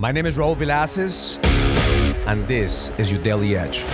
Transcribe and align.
My 0.00 0.12
name 0.12 0.26
is 0.26 0.36
Raul 0.36 0.54
Villacis, 0.54 1.44
and 2.28 2.46
this 2.46 2.88
is 2.98 3.10
your 3.10 3.20
Daily 3.20 3.56
Edge. 3.56 3.84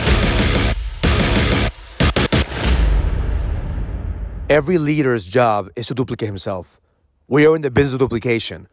Every 4.50 4.76
leader's 4.76 5.25
job 5.25 5.70
is 5.76 5.86
to 5.86 5.94
duplicate 5.94 6.26
himself. 6.26 6.78
We 7.26 7.46
are 7.46 7.56
in 7.56 7.62
the 7.62 7.70
business 7.70 7.94
of 7.94 8.00
duplication. 8.00 8.68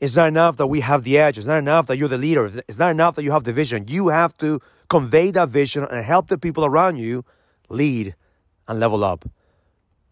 It's 0.00 0.16
not 0.16 0.28
enough 0.28 0.56
that 0.56 0.68
we 0.68 0.80
have 0.80 1.04
the 1.04 1.18
edge. 1.18 1.36
It's 1.36 1.46
not 1.46 1.58
enough 1.58 1.88
that 1.88 1.98
you're 1.98 2.08
the 2.08 2.16
leader. 2.16 2.50
It's 2.66 2.78
not 2.78 2.90
enough 2.90 3.16
that 3.16 3.22
you 3.22 3.32
have 3.32 3.44
the 3.44 3.52
vision. 3.52 3.84
You 3.88 4.08
have 4.08 4.34
to 4.38 4.58
convey 4.88 5.30
that 5.32 5.50
vision 5.50 5.84
and 5.84 6.02
help 6.02 6.28
the 6.28 6.38
people 6.38 6.64
around 6.64 6.96
you 6.96 7.22
lead 7.68 8.14
and 8.66 8.80
level 8.80 9.04
up. 9.04 9.26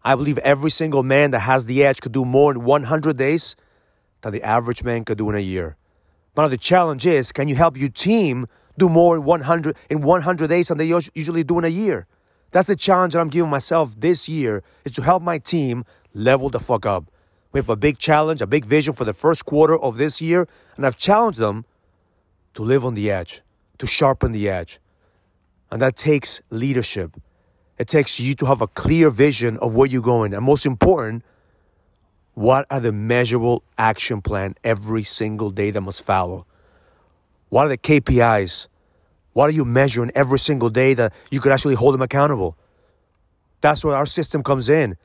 I 0.03 0.13
believe 0.13 0.37
every 0.37 0.69
single 0.69 1.01
man 1.01 1.31
that 1.31 1.39
has 1.39 1.65
the 1.65 1.83
edge 1.83 2.01
could 2.01 2.11
do 2.11 2.23
more 2.23 2.51
in 2.51 2.63
100 2.63 3.17
days 3.17 3.55
than 4.21 4.31
the 4.31 4.43
average 4.43 4.83
man 4.83 5.05
could 5.05 5.17
do 5.17 5.27
in 5.31 5.35
a 5.35 5.39
year. 5.39 5.75
But 6.33 6.47
the 6.47 6.57
challenge 6.57 7.05
is, 7.05 7.31
can 7.31 7.47
you 7.47 7.55
help 7.55 7.77
your 7.77 7.89
team 7.89 8.47
do 8.77 8.87
more 8.87 9.17
in 9.17 9.23
100 9.23 9.75
in 9.89 10.01
100 10.01 10.47
days 10.49 10.69
than 10.69 10.77
they 10.77 10.85
usually 10.85 11.43
do 11.43 11.59
in 11.59 11.65
a 11.65 11.69
year? 11.69 12.07
That's 12.51 12.67
the 12.67 12.75
challenge 12.75 13.13
that 13.13 13.19
I'm 13.19 13.29
giving 13.29 13.49
myself 13.49 13.99
this 13.99 14.27
year 14.27 14.63
is 14.85 14.91
to 14.93 15.01
help 15.01 15.23
my 15.23 15.37
team 15.37 15.85
level 16.13 16.49
the 16.49 16.59
fuck 16.59 16.85
up. 16.85 17.05
We 17.51 17.59
have 17.59 17.69
a 17.69 17.75
big 17.75 17.97
challenge, 17.97 18.41
a 18.41 18.47
big 18.47 18.65
vision 18.65 18.93
for 18.93 19.03
the 19.03 19.13
first 19.13 19.45
quarter 19.45 19.77
of 19.77 19.97
this 19.97 20.21
year, 20.21 20.47
and 20.77 20.85
I've 20.85 20.95
challenged 20.97 21.39
them 21.39 21.65
to 22.53 22.63
live 22.63 22.85
on 22.85 22.93
the 22.93 23.11
edge, 23.11 23.41
to 23.77 23.87
sharpen 23.87 24.31
the 24.31 24.49
edge. 24.49 24.79
And 25.69 25.81
that 25.81 25.95
takes 25.95 26.41
leadership. 26.49 27.15
It 27.77 27.87
takes 27.87 28.19
you 28.19 28.35
to 28.35 28.45
have 28.45 28.61
a 28.61 28.67
clear 28.67 29.09
vision 29.09 29.57
of 29.57 29.75
where 29.75 29.87
you're 29.87 30.01
going. 30.01 30.33
And 30.33 30.45
most 30.45 30.65
important, 30.65 31.23
what 32.33 32.65
are 32.69 32.79
the 32.79 32.91
measurable 32.91 33.63
action 33.77 34.21
plan 34.21 34.55
every 34.63 35.03
single 35.03 35.51
day 35.51 35.71
that 35.71 35.81
must 35.81 36.03
follow? 36.03 36.45
What 37.49 37.65
are 37.65 37.69
the 37.69 37.77
KPIs? 37.77 38.67
What 39.33 39.49
are 39.49 39.53
you 39.53 39.65
measuring 39.65 40.11
every 40.15 40.39
single 40.39 40.69
day 40.69 40.93
that 40.93 41.13
you 41.31 41.39
could 41.39 41.51
actually 41.51 41.75
hold 41.75 41.93
them 41.93 42.01
accountable? 42.01 42.57
That's 43.61 43.83
where 43.83 43.95
our 43.95 44.05
system 44.05 44.43
comes 44.43 44.69
in. 44.69 44.97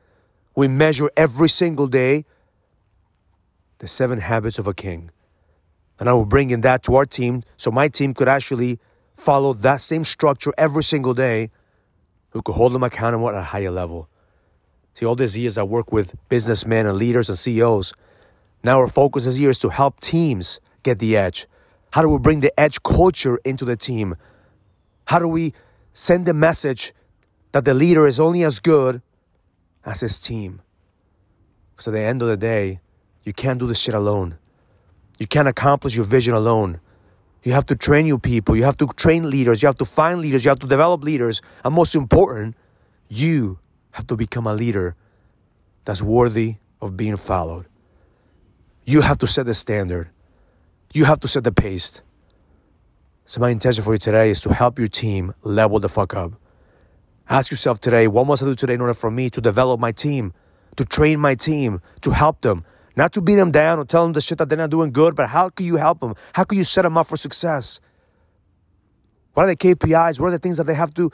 We 0.54 0.68
measure 0.68 1.10
every 1.16 1.48
single 1.48 1.86
day 1.86 2.24
the 3.78 3.88
seven 3.88 4.18
habits 4.20 4.58
of 4.58 4.66
a 4.66 4.74
king. 4.74 5.10
And 5.98 6.08
I 6.08 6.12
will 6.12 6.26
bring 6.26 6.50
in 6.50 6.62
that 6.62 6.82
to 6.84 6.96
our 6.96 7.06
team 7.06 7.42
so 7.56 7.70
my 7.70 7.88
team 7.88 8.14
could 8.14 8.28
actually 8.28 8.78
follow 9.14 9.52
that 9.54 9.80
same 9.80 10.04
structure 10.04 10.52
every 10.56 10.82
single 10.82 11.14
day. 11.14 11.50
who 12.30 12.42
could 12.42 12.52
hold 12.52 12.74
them 12.74 12.82
accountable 12.82 13.30
at 13.30 13.34
a 13.34 13.40
higher 13.42 13.70
level. 13.70 14.10
See, 14.96 15.04
all 15.04 15.14
these 15.14 15.36
years 15.36 15.58
I 15.58 15.62
work 15.62 15.92
with 15.92 16.14
businessmen 16.30 16.86
and 16.86 16.96
leaders 16.96 17.28
and 17.28 17.36
CEOs. 17.36 17.92
Now 18.64 18.78
our 18.78 18.88
focus 18.88 19.26
this 19.26 19.38
year 19.38 19.50
is 19.50 19.58
to 19.58 19.68
help 19.68 20.00
teams 20.00 20.58
get 20.84 21.00
the 21.00 21.18
edge. 21.18 21.46
How 21.92 22.00
do 22.00 22.08
we 22.08 22.18
bring 22.18 22.40
the 22.40 22.58
edge 22.58 22.82
culture 22.82 23.38
into 23.44 23.66
the 23.66 23.76
team? 23.76 24.16
How 25.04 25.18
do 25.18 25.28
we 25.28 25.52
send 25.92 26.24
the 26.24 26.32
message 26.32 26.94
that 27.52 27.66
the 27.66 27.74
leader 27.74 28.06
is 28.06 28.18
only 28.18 28.42
as 28.42 28.58
good 28.58 29.02
as 29.84 30.00
his 30.00 30.18
team? 30.18 30.62
Because 31.72 31.88
at 31.88 31.92
the 31.92 32.00
end 32.00 32.22
of 32.22 32.28
the 32.28 32.38
day, 32.38 32.80
you 33.22 33.34
can't 33.34 33.58
do 33.58 33.66
this 33.66 33.78
shit 33.78 33.94
alone. 33.94 34.38
You 35.18 35.26
can't 35.26 35.46
accomplish 35.46 35.94
your 35.94 36.06
vision 36.06 36.32
alone. 36.32 36.80
You 37.42 37.52
have 37.52 37.66
to 37.66 37.76
train 37.76 38.06
your 38.06 38.18
people. 38.18 38.56
You 38.56 38.64
have 38.64 38.78
to 38.78 38.86
train 38.86 39.28
leaders. 39.28 39.62
You 39.62 39.66
have 39.66 39.76
to 39.76 39.84
find 39.84 40.22
leaders. 40.22 40.42
You 40.42 40.48
have 40.48 40.60
to 40.60 40.66
develop 40.66 41.04
leaders. 41.04 41.42
And 41.66 41.74
most 41.74 41.94
important, 41.94 42.56
you 43.08 43.58
have 43.96 44.06
to 44.06 44.14
become 44.14 44.46
a 44.46 44.52
leader 44.52 44.94
that's 45.86 46.02
worthy 46.02 46.56
of 46.82 46.98
being 46.98 47.16
followed. 47.16 47.64
You 48.84 49.00
have 49.00 49.16
to 49.18 49.26
set 49.26 49.46
the 49.46 49.54
standard. 49.54 50.10
You 50.92 51.06
have 51.06 51.18
to 51.20 51.28
set 51.28 51.44
the 51.44 51.50
pace. 51.50 52.02
So, 53.24 53.40
my 53.40 53.48
intention 53.48 53.82
for 53.82 53.94
you 53.94 53.98
today 53.98 54.28
is 54.28 54.42
to 54.42 54.52
help 54.52 54.78
your 54.78 54.88
team 54.88 55.32
level 55.42 55.80
the 55.80 55.88
fuck 55.88 56.12
up. 56.12 56.32
Ask 57.30 57.50
yourself 57.50 57.80
today, 57.80 58.06
what 58.06 58.26
must 58.26 58.42
I 58.42 58.46
do 58.46 58.54
today 58.54 58.74
in 58.74 58.82
order 58.82 58.92
for 58.92 59.10
me 59.10 59.30
to 59.30 59.40
develop 59.40 59.80
my 59.80 59.92
team, 59.92 60.34
to 60.76 60.84
train 60.84 61.18
my 61.18 61.34
team, 61.34 61.80
to 62.02 62.10
help 62.10 62.42
them, 62.42 62.66
not 62.96 63.14
to 63.14 63.22
beat 63.22 63.36
them 63.36 63.50
down 63.50 63.78
or 63.78 63.86
tell 63.86 64.02
them 64.02 64.12
the 64.12 64.20
shit 64.20 64.36
that 64.36 64.50
they're 64.50 64.58
not 64.58 64.68
doing 64.68 64.92
good, 64.92 65.16
but 65.16 65.30
how 65.30 65.48
can 65.48 65.64
you 65.64 65.76
help 65.76 66.00
them? 66.00 66.14
How 66.34 66.44
can 66.44 66.58
you 66.58 66.64
set 66.64 66.82
them 66.82 66.98
up 66.98 67.06
for 67.06 67.16
success? 67.16 67.80
What 69.32 69.44
are 69.44 69.48
the 69.48 69.56
KPIs? 69.56 70.20
What 70.20 70.28
are 70.28 70.32
the 70.32 70.38
things 70.38 70.58
that 70.58 70.66
they 70.66 70.74
have 70.74 70.92
to 70.94 71.10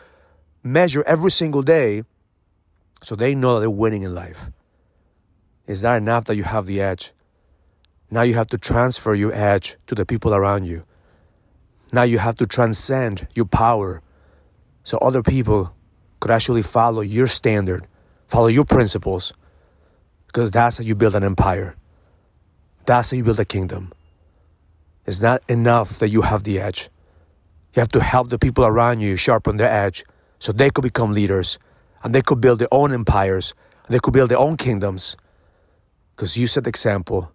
measure 0.65 1.05
every 1.07 1.31
single 1.31 1.63
day 1.63 2.03
so 3.03 3.17
they 3.17 3.35
know 3.35 3.55
that 3.55 3.61
they're 3.61 3.71
winning 3.71 4.03
in 4.03 4.15
life. 4.15 4.51
Is 5.67 5.81
that 5.83 5.97
enough 5.97 6.25
that 6.25 6.37
you 6.37 6.45
have 6.45 6.67
the 6.67 6.81
edge? 6.81 7.13
Now 8.11 8.23
you 8.23 8.35
have 8.35 8.49
to 8.49 8.59
transfer 8.59 9.15
your 9.15 9.33
edge 9.35 9.77
to 9.87 9.95
the 9.95 10.07
people 10.07 10.35
around 10.35 10.65
you. 10.65 10.85
Now 11.93 12.05
you 12.05 12.19
have 12.19 12.37
to 12.37 12.47
transcend 12.47 13.27
your 13.35 13.45
power 13.45 14.03
so 14.85 14.99
other 14.99 15.23
people 15.23 15.75
could 16.21 16.31
actually 16.31 16.63
follow 16.63 17.01
your 17.01 17.27
standard, 17.27 17.87
follow 18.27 18.47
your 18.47 18.65
principles, 18.65 19.33
because 20.27 20.51
that's 20.51 20.79
how 20.79 20.85
you 20.85 20.95
build 20.95 21.15
an 21.15 21.25
empire. 21.25 21.77
That's 22.87 23.11
how 23.11 23.17
you 23.17 23.25
build 23.25 23.41
a 23.41 23.45
kingdom. 23.45 23.93
It's 25.05 25.21
not 25.21 25.43
enough 25.49 25.99
that 25.99 26.09
you 26.09 26.23
have 26.23 26.45
the 26.45 26.61
edge. 26.61 26.89
You 27.75 27.81
have 27.81 27.89
to 27.89 28.01
help 28.01 28.31
the 28.31 28.39
people 28.39 28.65
around 28.65 29.01
you 29.01 29.17
sharpen 29.17 29.57
their 29.57 29.71
edge 29.71 30.05
so 30.39 30.53
they 30.53 30.71
could 30.71 30.83
become 30.83 31.13
leaders 31.13 31.59
and 32.03 32.15
they 32.15 32.23
could 32.23 32.41
build 32.41 32.59
their 32.59 32.73
own 32.73 32.93
empires, 32.93 33.55
they 33.89 33.99
could 33.99 34.15
build 34.15 34.31
their 34.31 34.39
own 34.39 34.57
kingdoms. 34.57 35.17
Because 36.15 36.37
you 36.37 36.47
set 36.47 36.65
the 36.65 36.69
example, 36.69 37.33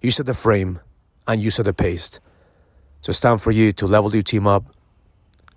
you 0.00 0.10
set 0.10 0.26
the 0.26 0.34
frame, 0.34 0.80
and 1.26 1.42
you 1.42 1.50
set 1.50 1.64
the 1.64 1.74
pace. 1.74 2.20
So 3.02 3.10
it's 3.10 3.20
time 3.20 3.38
for 3.38 3.50
you 3.50 3.72
to 3.74 3.86
level 3.86 4.12
your 4.12 4.22
team 4.22 4.46
up. 4.46 4.64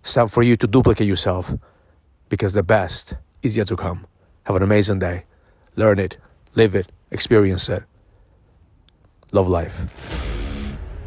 It's 0.01 0.13
time 0.13 0.27
for 0.27 0.43
you 0.43 0.55
to 0.57 0.67
duplicate 0.67 1.07
yourself 1.07 1.53
because 2.29 2.53
the 2.53 2.63
best 2.63 3.15
is 3.41 3.57
yet 3.57 3.67
to 3.67 3.75
come. 3.75 4.05
Have 4.45 4.55
an 4.55 4.63
amazing 4.63 4.99
day. 4.99 5.25
Learn 5.75 5.99
it, 5.99 6.17
live 6.55 6.75
it, 6.75 6.91
experience 7.11 7.69
it. 7.69 7.83
Love 9.31 9.47
life. 9.47 9.85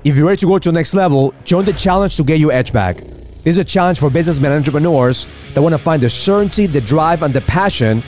If 0.04 0.16
you're 0.16 0.26
ready 0.26 0.38
to 0.38 0.46
go 0.46 0.58
to 0.58 0.69
the 0.69 0.72
next 0.72 0.94
level, 0.94 1.34
join 1.44 1.64
the 1.64 1.72
challenge 1.72 2.16
to 2.16 2.24
get 2.24 2.38
your 2.38 2.52
edge 2.52 2.72
back. 2.72 2.96
This 3.42 3.56
is 3.56 3.58
a 3.58 3.64
challenge 3.64 3.98
for 3.98 4.08
businessmen 4.08 4.53
and 4.53 4.60
entrepreneurs 4.60 5.26
that 5.54 5.62
want 5.62 5.72
to 5.72 5.78
find 5.78 6.00
the 6.03 6.08
certainty, 6.08 6.66
the 6.66 6.80
drive, 6.80 7.22
and 7.22 7.34
the 7.34 7.41
passion 7.41 8.03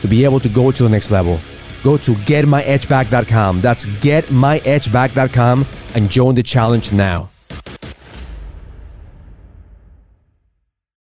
to 0.00 0.08
be 0.08 0.24
able 0.24 0.38
to 0.40 0.48
go 0.48 0.70
to 0.70 0.82
the 0.84 0.88
next 0.88 1.10
level. 1.10 1.40
Go 1.82 1.96
to 1.98 2.12
getmyedgeback.com. 2.12 3.60
That's 3.60 3.86
getmyedgeback.com 3.86 5.66
and 5.94 6.10
join 6.10 6.34
the 6.36 6.42
challenge 6.42 6.92
now. 6.92 7.30